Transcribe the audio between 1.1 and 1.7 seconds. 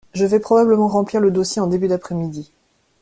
le dossier en